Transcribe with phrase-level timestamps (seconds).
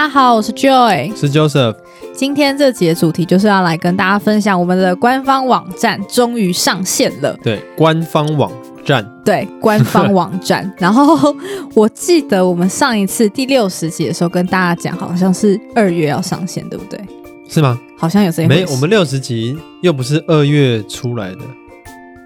[0.00, 1.76] 大家好，我是 Joy，是 Joseph。
[2.14, 7.36] 今天这集的主题就是要来跟大家分享我们的官方网站终于上线了。
[7.42, 8.50] 对，官方网
[8.82, 10.72] 站，对，官方网站。
[10.80, 11.36] 然后
[11.74, 16.98] 我记得我们上一次第六十集的时候跟大家讲，好像是二月要上线，对不对？
[17.46, 17.78] 是吗？
[17.98, 21.40] 好像有这一没，我们六十集又不是二月出来的，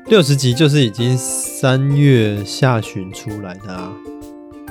[0.07, 3.91] 六十集就是已经三月下旬出来的啊。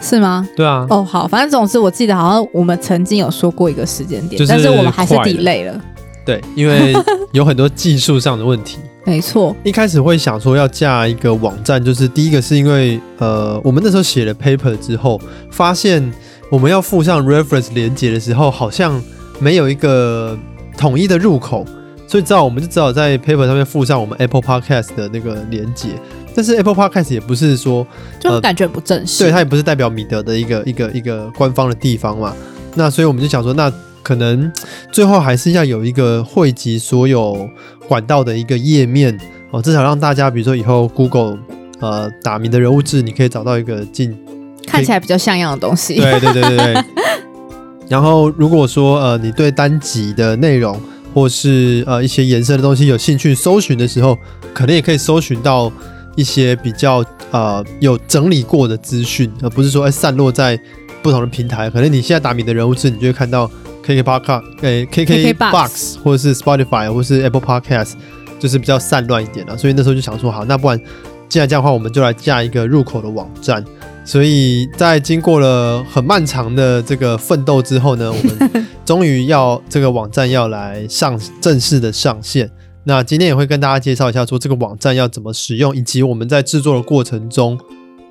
[0.04, 0.48] 是吗？
[0.56, 0.86] 对啊。
[0.90, 5.82] 哦，好，反正总之我记得好像我们曾经有说过一个时间点，就是、但是我们还是 delay 了。
[6.26, 6.94] 对，因为
[7.32, 8.78] 有很多技术上的问题。
[9.06, 9.54] 没错。
[9.64, 15.20] 一开始会想说要架一个网站，就是第一个是因为呃，我们那时候写了 paper 之后，
[15.52, 16.14] 发现
[16.50, 19.02] 我们要附上 reference 连接的时候，好像
[19.40, 20.38] 没有一个
[20.78, 21.66] 统一的入口，
[22.08, 25.90] 所以只好我们就只好在 paper 上面附上我们 Apple Podcast 的那个连结。
[26.36, 27.86] 但是 Apple Podcast 也不是说，
[28.20, 32.34] 就感觉不正式，呃、对，它也不是代表米德的一个一个一个官方的地方嘛。
[32.76, 34.52] 那所以我们就想说，那可能
[34.92, 37.48] 最后还是要有一个汇集所有
[37.88, 39.16] 管道的一个页面
[39.52, 41.38] 哦，至少让大家，比如说以后 Google
[41.80, 44.18] 呃打米的人物志，你可以找到一个进
[44.66, 45.96] 看起来比较像样的东西。
[45.96, 46.84] 对对对对对。
[47.88, 50.76] 然后如果说呃你对单集的内容
[51.14, 54.18] 或是呃一些延伸的东西有兴趣，搜寻的时候，
[54.52, 55.72] 可能也可以搜寻到。
[56.16, 60.60] 一些比较呃有整理过的资讯，而不是说哎散落在
[61.02, 61.70] 不同的平台。
[61.70, 63.50] 可能你现在打米的人物志，你就会看到
[63.84, 67.94] KK Podcast、欸、KK Box 或者是 Spotify 或是 Apple Podcast，
[68.40, 69.58] 就是比较散乱一点了。
[69.58, 70.80] 所以那时候就想说，好，那不然
[71.28, 73.64] 既然这样的话，我们就来架一个入口的网站。
[74.06, 82.50] 所以在经过了很漫长的这个奋斗之后呢，我们终于要这个网站要来上正式的上线。
[82.86, 87.58] 那今天也会跟大家介绍一下，说这个网站要怎么使用，以及我们在制作的过程中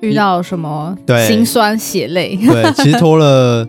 [0.01, 2.35] 遇到什么对心酸血泪。
[2.37, 3.67] 对， 其实拖了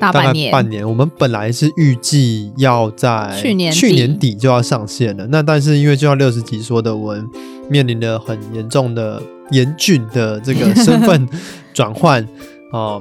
[0.00, 0.88] 大半年，半年。
[0.88, 7.28] 我们本来是预计要在去年去年底就要上线了，那但是因为就像六十集说的，我们
[7.68, 11.28] 面临了很严重的、严峻的这个身份
[11.74, 12.26] 转换
[12.72, 12.98] 啊，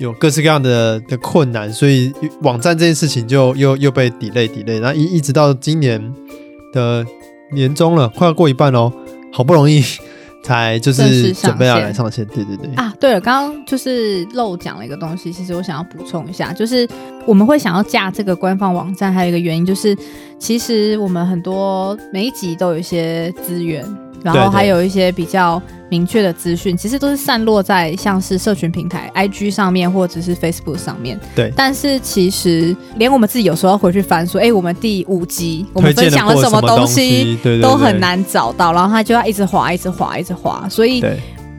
[0.00, 2.12] 有各式各样的的困难，所以
[2.42, 6.12] 网站这件事情就又又被 delay delay，然后一一直到今年。
[6.72, 7.04] 的
[7.52, 8.92] 年终了，快要过一半喽，
[9.32, 9.82] 好不容易
[10.42, 16.88] 才就是准备要来上线，对对对啊，对了，刚刚就是漏讲了一个东西，其实我想要补充一下，就是
[17.26, 19.96] 我们会想要架这个官方网站，还有一个原因就是，
[20.38, 23.84] 其实我们很多每一集都有一些资源。
[24.22, 31.18] 然后还有一些比较明确的资讯，其实都是散落在像是社群平台 IG 上面或者是 Facebook 上面。
[31.34, 31.52] 对。
[31.56, 40.66] 但是其实连我们自己有时候回去翻说，哎，我们第五集我们分享了什么东西，都很难找到，然后他就要一直滑，一直滑，一直滑。
[40.68, 41.02] 所以，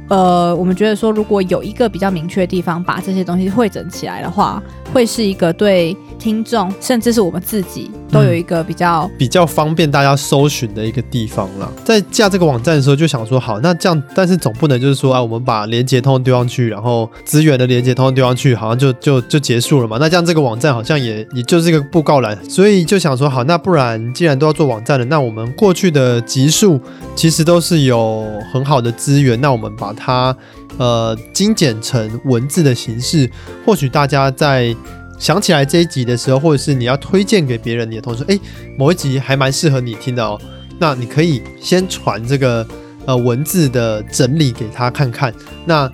[0.08, 4.62] 呃，我们觉得说，如果有一个比较明确的地方，把这些东西汇整起来的话，
[4.94, 5.96] 会是一个对。
[6.20, 11.72] 听众甚至是我们自己都有一个比较、比较方便大家搜寻的一个地方了。
[11.84, 19.98] 在架这个网站的时候，就想说好，那这样，但是总不能就是说啊，我们把连接通丢上去，然后资源的连接通丢上去，好像就就就结束了嘛？
[20.00, 26.82] 那这样这个网站好像也也就是一个布告栏，所以就想说好，那不然既然都要做网站了，那我们过去的集数
[27.16, 30.36] 其实都是有很好的资源，那我们把它
[30.78, 33.30] 呃精简成文字的形式，
[33.66, 34.76] 或许大家在。
[35.20, 38.40] 想起来这一集的时候，或者是你要推荐给别人，你的同事，哎，
[38.78, 40.40] 某一集还蛮适合你听的哦。
[40.80, 42.66] 那你可以先传这个
[43.06, 45.34] 呃文字的整理给他看看。
[45.66, 45.92] 那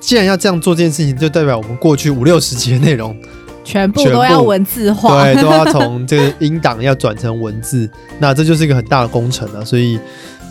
[0.00, 3.16] 既然要这样做这件事情，就代表我们过去五六十集的内容
[3.64, 7.88] 全部都要文字化，对，都要 从这个音档要转成文字。
[8.18, 9.64] 那这就是一个很大的工程啊。
[9.64, 10.00] 所以，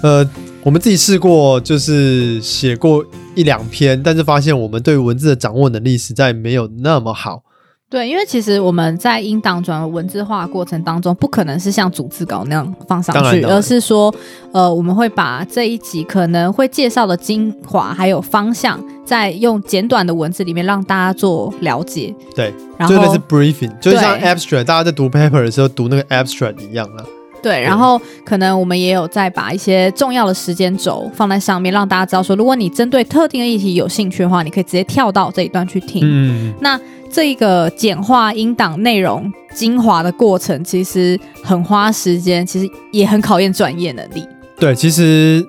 [0.02, 0.26] 呃，
[0.64, 3.04] 我们自己试过，就是写过
[3.36, 7.44] 一两篇，但是发现我们对文字的掌握能力实在没有那么好。
[7.90, 14.14] 对，因为其实我们在音档转文字化的过程当中，不可能是像逐字稿那样放上去，而是说，
[14.52, 22.14] 呃，我们会把这一集可能会介绍的精华还有方向，再用简短的文字里面让大家做了解。
[22.36, 27.06] 对，然后就 briefing，就像 abstract，大家在读 paper 的时候读那个 abstract 一样了。
[27.42, 36.02] 对，然后可能我们也有再把一些重要的时间轴放在上面，让大家知道说，如果你针对特定的议题有兴趣的话，你可以直接跳到这一段去听。
[36.04, 36.80] 嗯，那。
[37.10, 44.28] 这一个简化音档内容精华的过程，其实很花时间，其实也很考验专业能力。
[44.60, 45.44] 对，其实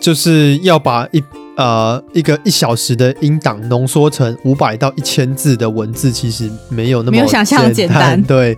[0.00, 1.22] 就是要把一
[1.58, 8.20] 呃一个一小时的音档浓缩成五百到一千字的文字，其实没有那么没有想象简单。
[8.22, 8.56] 对，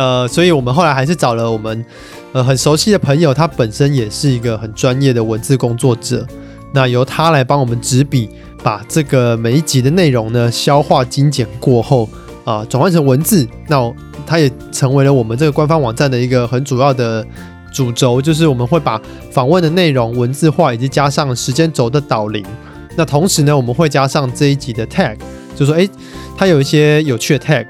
[0.00, 1.84] 呃，所以我们后来还是找了我们
[2.32, 6.26] 呃很熟悉的朋友，他本身也是一个很专业的文字工作者，
[6.72, 8.30] 那由他来帮我们执笔。
[8.62, 12.06] 把这个每一集的内容呢消化精简过后，
[12.44, 13.90] 啊转换成文字，那
[14.26, 17.26] 他也成为了我们这个官方网站的一个很主要的
[17.72, 19.00] 主轴，就是我们会把
[19.30, 22.44] 访问的内容文字化，以及加上时间轴的导聆。
[22.96, 25.16] 那同时呢，我们会加上这一集的 tag，
[25.56, 25.88] 就说哎，
[26.36, 27.66] 它有一些有趣的 tag。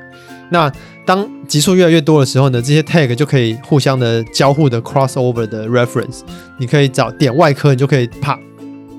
[0.51, 0.69] 那
[1.11, 6.21] 当集数越来越多的时候呢，这些 tag 就可以互相的交互的 crossover 的 reference。
[6.57, 8.39] 你可以找点外科，你就可以啪，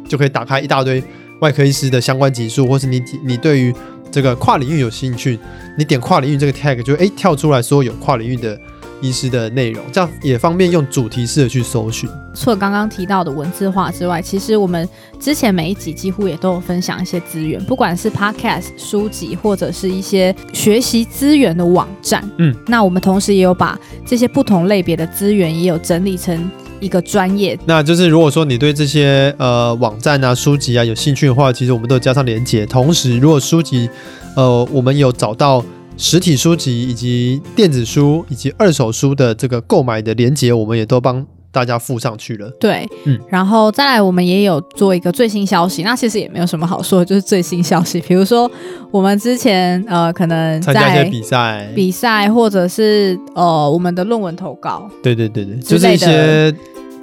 [0.09, 1.01] 就可以打开一大堆
[1.39, 3.73] 外科医师的相关集数，或是你你对于
[4.11, 5.39] 这个跨领域有兴趣，
[5.77, 8.59] 你点跨领域这个 tag 就哎跳出来说有跨领域的。
[9.01, 12.09] 医师的内容，这样也方便用主题式的去搜寻。
[12.33, 14.87] 除了刚刚提到的文字化之外，其实我们
[15.19, 22.23] 之前每一集几乎也都有分享一些资源，不管是 podcast 书籍或者是一些学习资源的网站。
[22.37, 26.49] 嗯，那我们同时也有把这些不同类别的资源也有整理成
[26.79, 27.59] 一个专业。
[27.65, 32.65] 那就是如果说你对这些呃网站啊、书籍啊有兴趣的话，其实我们都有加上连接。
[32.65, 33.89] 同时，如果书籍
[34.35, 35.63] 呃我们有找到。
[36.01, 42.49] 实体书籍以及电子书以及二手书的这个购买的链接，我们也都帮大家附上去了。
[42.59, 45.83] 对，嗯，然后再来，我们也有做一个最新消息。
[45.83, 48.01] 那其实也没有什么好说的，就是最新消息。
[48.01, 48.49] 比如说，
[48.89, 54.89] 我们之前呃，可能在参加一些比赛，比赛或者是呃，我们的论文投稿。
[55.03, 56.51] 对对对对，就是一些。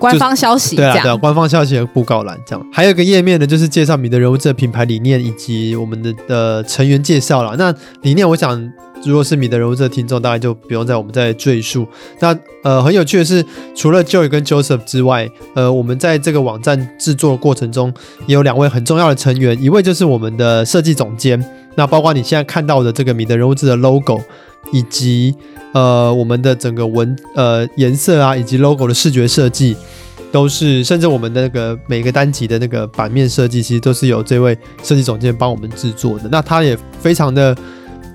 [0.01, 7.57] 官方消息，对啊，对啊，官方消息的布告栏这样，还有一个页面呢，就是介绍米德人物志品牌理念以及我们的的成员介绍了。
[7.59, 8.73] 那理念，我想
[9.05, 11.87] 如果是米德人物志的听众，大概就不用在我们再赘述。
[12.21, 17.93] 那呃，很有趣的是，除了 Joey 跟 Joseph 之外，呃，我们在这个网站制作的过程中，
[18.27, 21.43] 也有两位很重要的成员，一位就是我们的设计总监，
[21.77, 24.21] 那包括你现在看到的这个米德人物志的 logo。
[24.71, 25.35] 以及
[25.73, 29.75] 呃，我们的整个文呃颜色啊，以及 logo 的视觉设计，
[30.31, 36.29] 都是甚至我们的那个每个单集的那个版面设计，其实都是由这位设计总监帮我们制作的。
[36.31, 37.57] 那他也非常的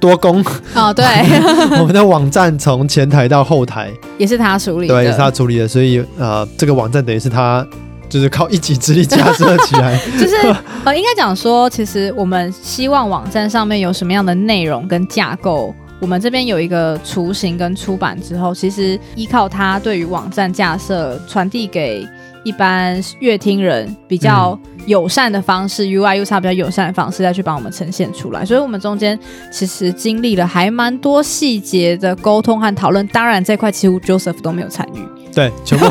[0.04, 0.44] 多工
[0.76, 1.06] 哦，对，
[1.80, 5.66] 我们的网站从前台到后台也是他处理的，对，也是他处理的。
[5.66, 7.66] 所以呃，这个网站等于是他
[8.10, 10.36] 就是靠一己之力架设起来， 就是
[10.84, 15.74] 呃，应该讲说，其实我们希望网站上面有什么样的内容跟架构。
[16.02, 22.06] 我们这边有一个雏形跟出版之后，其实依靠它对于网站架设传递给
[22.44, 28.46] 一般乐听人比较友善的方式、嗯、UI UX 比较友善的方式再去帮我们呈现出来。
[28.46, 29.18] 所以，我们中间
[29.52, 33.06] 其实经历了还蛮多细节的沟通和讨论。
[33.08, 35.00] 当然，这块几乎 Joseph 都没有参与。
[35.34, 35.86] 对，全部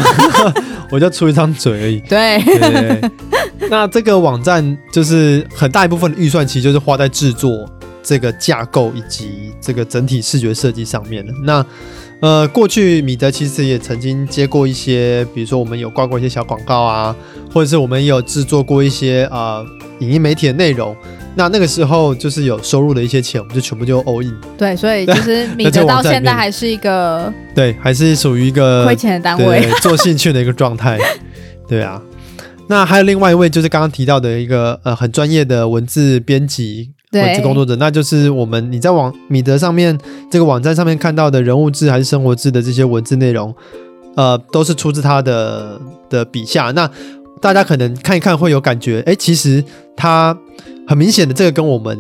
[0.90, 1.98] 我就出一张嘴而已。
[2.08, 3.00] 对，对，对，
[3.58, 3.68] 对。
[3.70, 7.50] 那这个网站就是很大一部分的预算，其实就是花在制作。
[8.04, 11.32] 这个架构以及这个整体视觉设计上面的。
[11.44, 11.64] 那
[12.22, 17.14] 呃，过去米德其实也曾经接过一些，比如说我们有挂过一些小广告啊，
[17.52, 19.66] 或者是我们也有制作过一些啊、呃、
[19.98, 20.96] 影音媒体的内容。
[21.34, 24.32] 那那个时候就是有收入的一些钱，我们就全部就 all in。
[24.56, 30.96] 对，所以其实米德到现在还是一个对，还是属于一个亏钱的单位，做兴趣的一个状态。
[31.66, 32.00] 对啊，
[32.68, 36.92] 那还有另外一位就是刚刚提到的一个呃很专业的文字编辑。
[37.12, 39.98] 文字工作者，那就是我们你在网米德上面
[40.30, 43.54] 这个网站上面看到的人物志还是生活志的这些文字内容，
[44.16, 46.70] 呃，都是出自他的的笔下。
[46.70, 46.90] 那
[47.40, 49.62] 大家可能看一看会有感觉，哎、其实
[49.96, 50.36] 他
[50.86, 51.98] 很明显的这个跟我们。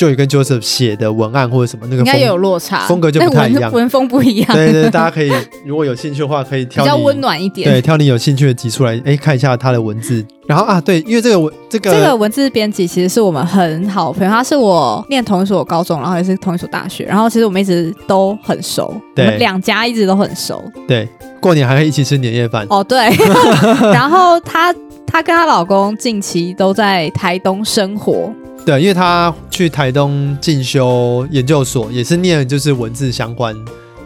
[0.00, 4.48] 就有跟 Joseph 写的文案或者什么那个应该也有落差，风格就不太一样，文， 文风不一样。
[4.50, 5.30] 对，对对， 大家可以
[5.66, 10.24] 如果有兴趣的话，可以挑比较温暖一点，对，挑你有兴趣的集出来，哎，看一下他的文字。
[10.46, 20.64] 然后啊，对，因为这个文这个这个文字编辑其实是我们很好朋友，他是我念同一所高中，然后也是同一所大学，然后其实我们一直都很熟，对，我们两家一直都很熟。
[20.88, 21.06] 对，
[21.42, 22.66] 过年还可以一起吃年夜饭。
[22.70, 22.98] 哦，对。
[23.92, 24.74] 然后她
[25.06, 28.32] 她跟她老公近期都在台东生活。
[28.64, 33.56] 对，因为他去台东进修研究所，也是念就是文字相关，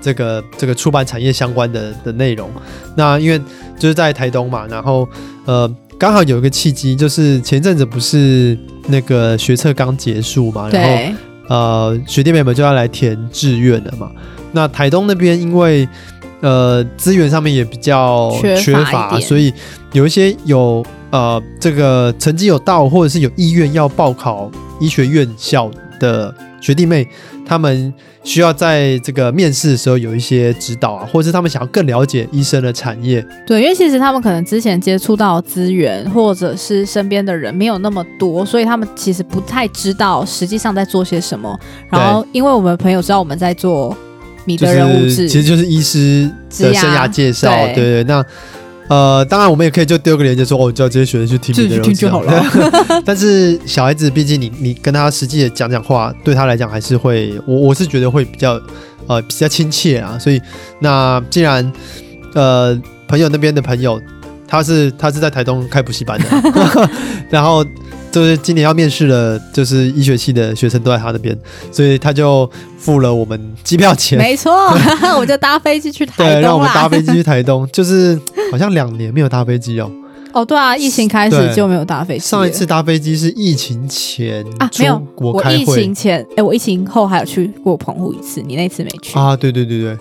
[0.00, 2.48] 这个这个出版产业相关的的内容。
[2.96, 3.40] 那因为
[3.76, 5.08] 就是在台东嘛，然后
[5.44, 5.68] 呃
[5.98, 8.56] 刚好有一个契机，就是前阵子不是
[8.86, 11.14] 那个学测刚结束嘛，然后
[11.48, 14.10] 呃学弟妹们就要来填志愿了嘛。
[14.52, 15.86] 那台东那边因为
[16.40, 19.52] 呃资源上面也比较缺乏，所以
[19.92, 20.84] 有一些有。
[21.14, 27.06] 呃，这个成绩有到，或者是有意愿要报考医学院校的学弟妹，
[27.46, 27.94] 他们
[28.24, 33.24] 需要在这个面试的时候有一些指导啊，或者是他们想要更了解医生的产业。
[33.46, 41.56] 对，因为其实他们可能之前接触到资源，或者是身边的人没有那么多，所以他们其实不太知道实际上在做些什么。
[41.88, 43.96] 然后，因为我们朋友知道我们在做
[44.44, 46.28] 米德人物志，其实就是医师
[46.58, 47.48] 的生涯介绍。
[47.66, 48.24] 对对，那。
[48.88, 52.44] 呃，当然我们也可以就丢个链接说，哦，叫这些学生去听，就听就好了。
[53.04, 58.60] 但是小孩子毕竟你你跟他实际的讲讲话，对他来讲还是会，我我是觉得会比较
[59.06, 60.18] 呃比较亲切啊。
[60.18, 60.40] 所以
[60.80, 61.72] 那既然
[62.34, 64.00] 呃朋友那边的朋友，
[64.46, 66.90] 他是他是在台东开补习班的，
[67.30, 67.64] 然后。
[68.14, 71.36] 就是今年要面试的，就是医学系的学生都在他那边，
[71.72, 72.48] 所以他就
[72.78, 74.16] 付了我们机票钱。
[74.16, 74.52] 没错，
[75.18, 76.26] 我就搭飞机去台东。
[76.26, 78.16] 对，让我们搭飞机去台东，就是
[78.52, 79.90] 好像两年没有搭飞机哦。
[80.32, 82.24] 哦，对啊，疫情开始就没有搭飞机。
[82.24, 85.00] 上一次搭飞机是疫情前啊，没有。
[85.16, 89.36] 我疫情前，哎、欸，我疫情后还有去过澎湖一次，你那次没去啊？
[89.36, 89.96] 对对对对，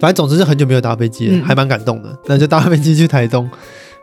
[0.00, 2.16] 反正总之是很久没有搭飞机了，嗯、还蛮感动的。
[2.26, 3.50] 那就搭飞机去台东。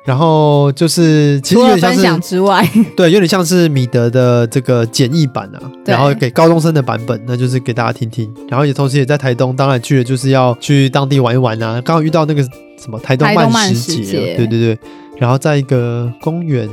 [0.06, 5.60] 然后就是，其实有点像是，分享之外， 对，有点像是米德的这个简易版啊。
[5.86, 8.34] 然后给高中生的版本，那就是给大家听听。
[8.50, 11.80] 然后也同时也在台东，当然去了就是要去当地玩一玩啊。
[11.82, 12.42] 刚好遇到那个
[12.80, 14.80] 什么台东慢食节，对对对。
[15.18, 16.70] 然后在一个公园，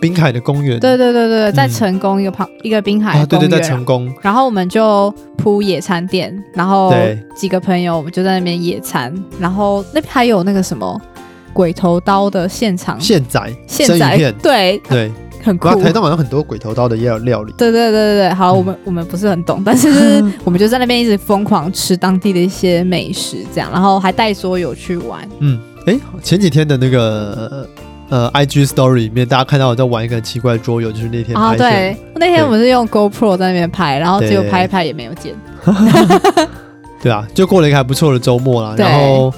[0.00, 4.12] 滨海的公园，对对对对，在成功一个旁一个滨海，啊对对，在成功。
[4.22, 6.94] 然后我们就铺野餐垫，然后
[7.36, 11.00] 几个朋友我们就在那边野餐，然后那边还有那个什么。
[11.54, 15.10] 鬼头刀的现场现宰现宰片，对对，
[15.42, 15.68] 很酷。
[15.80, 17.52] 台东好像很多鬼头刀的料料理。
[17.56, 25.28] 对对对对对，好，嗯、我们我们不是很懂， 但是我们就在那边一直疯狂吃当地的一些美食，这样，然后还带桌游去玩。
[25.40, 27.66] 嗯，哎，前几天的那个
[28.08, 31.40] 呃 IG Story 里面，大家看到我在玩一个很奇怪的桌游，就是那天拍。
[31.40, 35.34] 啊，对，那天我们是用 GoPro 在那边拍，然后结果拍一拍也没有剪。
[37.02, 38.74] 对啊，就过了一个还不错的周末啦。
[38.76, 39.32] 然后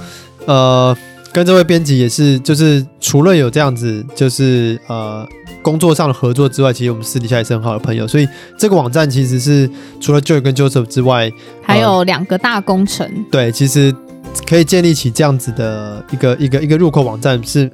[0.46, 0.96] 呃。
[1.32, 5.26] 跟这位编辑也是，就是除了有这样子，就是呃
[5.62, 8.06] 工作上的合作之外，其实我们私底下也是很好的朋友。
[8.08, 8.26] 所以
[8.58, 9.70] 这个网站其实是
[10.00, 11.30] 除了 Joy 跟 Joseph 之外，
[11.62, 13.08] 还有两个大工程。
[13.30, 13.94] 对，其实
[14.46, 17.70] 可以建立起这样子的一个一个一个入口网站，是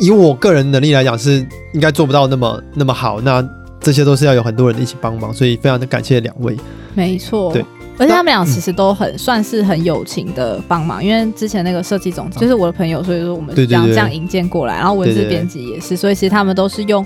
[0.00, 3.20] 以我个人能力来讲是应该做不到那么那么好。
[3.20, 3.46] 那
[3.80, 6.56] 这些都是要有很多人一起帮忙，所以非常的感谢两位。
[6.94, 7.62] 没错，对。
[7.98, 17.04] 而且他们俩其实都很、嗯、算是很友情的帮忙，因为之前那个设计总监就是我的朋友，所以说我们这样这样引荐过来，然后文字编辑也是，所以其实他们都是用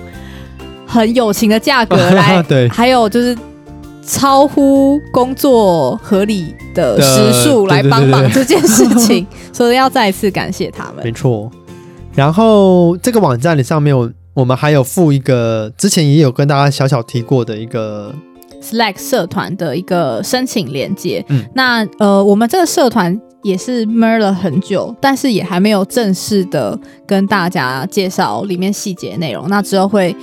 [0.86, 3.38] 很友情的价格 来，对，还有就是
[4.04, 11.04] 超乎工作合理的时数来帮忙这件事情， 所以要再一次感谢他们。
[11.04, 11.48] 没错，
[12.14, 18.12] 然后这个网站里上面我我们还有附一个之前也有跟大家小小提过的一个。
[18.62, 29.48] Slack 社团的一个申请连接，嗯，那呃，我们这个社团也是 mer 了很久，但是也还没有正式的跟大家介绍里面细节内容。
[29.48, 30.14] 那之后会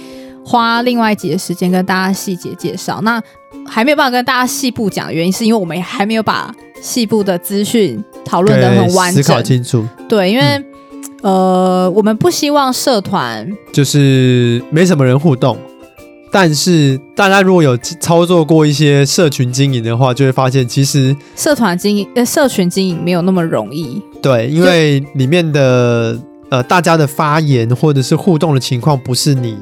[0.46, 3.02] 花另外一集的时间跟大家细节介绍。
[3.02, 3.22] 那
[3.66, 9.84] 还没有办法跟大家细部讲的原因，是因为我们还没有把细部的资讯讨论的很完整、思考清楚。
[10.08, 10.66] 对，因为、嗯、
[11.24, 15.58] 呃，我们不希望社团就是没什么人互动。
[16.30, 24.02] 但是大家如果有操作过一些社群经营的话，就会发现其实社团经营呃社群经营没有那么容易。
[24.22, 26.20] 对，因为里面的
[26.50, 29.58] 呃大家的发言或者是互动的情况，不是你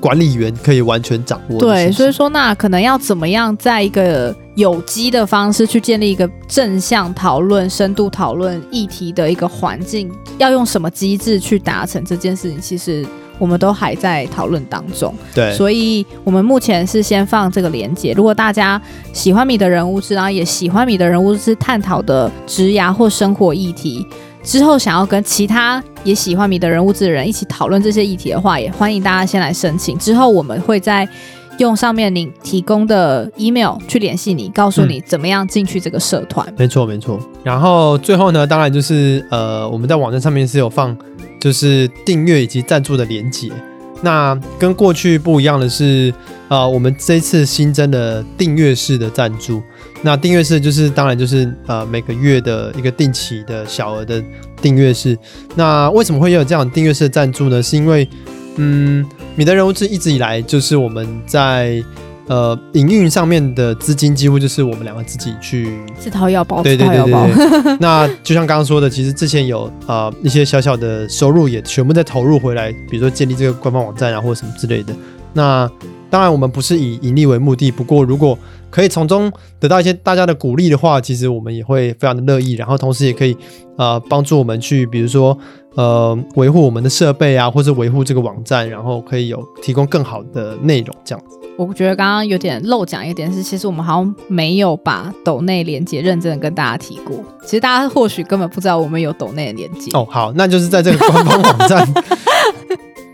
[0.00, 1.66] 管理员可以完全掌握的。
[1.66, 13.06] 对，所以说那可能要怎么样在一个有机的方式去建立一个正向讨论、深度讨论议题的一个环境，要用什么机制去达成这件事情，其实。
[13.40, 18.12] 我们都还在讨论当中，对，所以我们目前是先放这个连接。
[18.12, 18.80] 如果大家
[19.12, 24.06] 喜欢米的人物志，然后也喜欢米的人物志探讨的职涯或生活议题，
[24.44, 29.98] 之后想要跟其他也喜欢米的人物志的人一起讨论这些议题的话，也欢迎大家先来申请。
[29.98, 31.08] 之后我们会再
[31.60, 36.46] 用上面您提供的 email 去联系你，告诉你怎么样进去这个社团。
[36.58, 37.20] 没错，没错。
[37.44, 40.96] 然后最后呢，当然就是呃，我们在网站上面是有放。
[41.40, 43.50] 就是订阅以及赞助的连接。
[44.02, 46.12] 那跟过去不一样的是，
[46.48, 49.62] 呃，我们这次新增的订阅式的赞助。
[50.02, 54.22] 那订阅式就是当然就是呃每个月的一个定期的小额的
[54.60, 55.16] 订阅式。
[55.54, 57.62] 那为什么会有这样订阅式的赞助呢？
[57.62, 58.06] 是因为
[58.56, 59.02] 嗯，
[59.40, 61.82] 米德人物志一直以来就是我们在。
[62.28, 67.76] 呃，营运上面的资金几乎就是我们两个自己去自掏腰包，对对对对，对。
[67.80, 74.94] 那就像刚刚说的，其实之前有呃一些小小的收入也全部在投入回来，比如说建立这个官方网站啊，或者什么之类的。
[75.32, 75.68] 那
[76.10, 78.36] 当然我们不是以盈利为目的，不过如果
[78.68, 82.52] 可以从中得到一些大家的鼓励的话，其实我们也会非常的乐意。
[82.52, 83.36] 然后同时也可以
[83.76, 85.36] 呃帮助我们去，比如说
[85.76, 91.38] 呃维护我们的设备啊，或者维护这个网站，然后可以有提供更好的内容这样子。
[91.58, 97.16] 我觉得刚刚有点漏讲一点是，其实我们好像没有把抖内连接认真的跟大家提过。
[97.42, 99.90] 其实大家或许根本不知道我们有抖内的连接。
[99.92, 101.86] 哦，好，那就是在这个官方网站。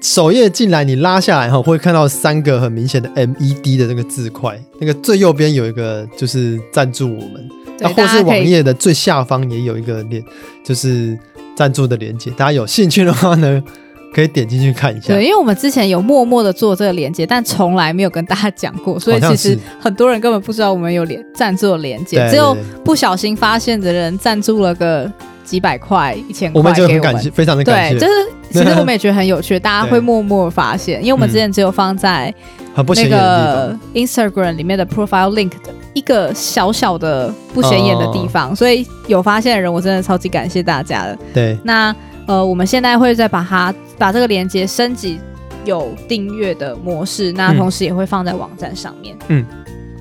[0.00, 7.48] 首页进来，你拉下来后会看到三个很明显的 MED 的那个字块，那个最右边有一个就是赞助我们，
[7.80, 10.22] 那或是网页的最下方也有一个链，
[10.64, 11.18] 就是
[11.56, 12.30] 赞助的连接。
[12.32, 13.62] 大家有兴趣的话呢，
[14.14, 15.14] 可以点进去看一下。
[15.14, 25.10] 对，因为我们之前有默默的做这个连接，但从来没有跟大家讲过，所以其实很多人根本不知道我们有连赞助的连接，只有不小心发现的人赞助了个
[25.42, 28.12] 几百块、一千块给我们，我们就很感谢，非常的感谢，对，就是。
[28.50, 32.32] 其实我们也觉得很有趣，大家会默默发现，因为我们之前只有放在
[32.74, 41.18] 那个 Instagram 里面的 profile link 的一个小小的不显眼的地方，所以有发现的人，我真的超级感谢大家的。
[41.34, 41.94] 对，那
[42.26, 45.18] 呃，我们现在会再把它把这个链接升级
[45.64, 49.16] 有订阅的模式，那同时也会放在网站上面。
[49.28, 49.44] 嗯，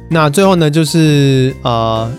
[0.10, 2.10] 那最后呢，就是呃，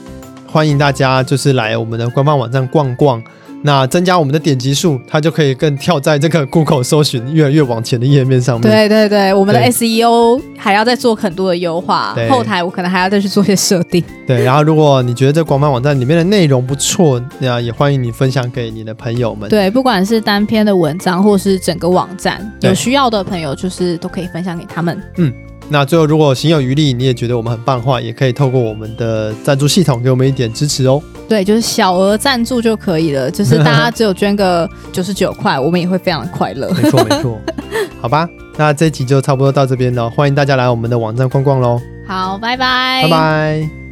[0.47, 3.23] 欢迎大家就是来我们的官方网站逛逛。
[3.63, 8.71] 那增加我们的点击数，它就可以更跳在这个 Google 搜寻越来越往前的页面上面。
[8.71, 14.03] 对对对，我们的 SEO 还要再做很多的优化，后台我可能还要再去做一些设定。
[14.27, 19.49] 对，然后如果你觉得这官方网站里面的内容不错，那也欢迎你分享给你的朋友们。
[19.49, 25.03] 对，不管是单篇的文章，或是整个网站，有需要的朋友就是都可以分享给他们。
[25.17, 25.33] 嗯。
[25.69, 31.03] 那最后，如果行有余力，你也觉得我们很棒的话，也可以透过我们的赞助系统给我们一点支持哦。
[31.29, 36.71] 对，就是小额赞助就可以了，就是大家只有捐个九十九块，我们也会非常的快乐。
[36.71, 37.41] 没错，没错。
[38.01, 41.81] 好吧，那这一集就差不多到这边了，欢迎大家来我们的网站逛逛喽。
[42.07, 43.86] 好，拜拜，拜拜。